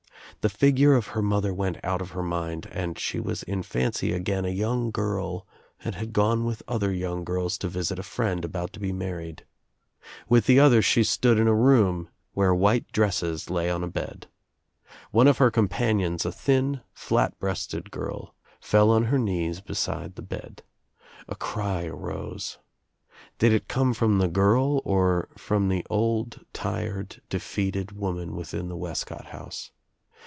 [0.39, 4.11] The figure of her mother went out of her mind and she was in fancy
[4.11, 5.45] again a young girl
[5.83, 9.45] and had gone with other young girls to visit a friend about to be married.
[10.27, 12.81] With the others she stood in a room where 262 THE TRIUMPH OF THE EGG
[12.81, 14.27] white dresses lay on a bed.
[15.11, 20.23] One of her companions, a thin, flat breasted girl fell on her knees beside the
[20.23, 20.63] bed.
[21.27, 22.57] A cry arose.
[23.37, 28.77] Did it come from the girl or from the old tired defeated woman within the
[28.77, 29.69] Wescott house?